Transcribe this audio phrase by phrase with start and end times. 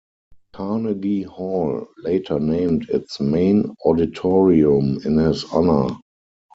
[0.53, 5.95] Carnegie Hall later named its main auditorium in his honor.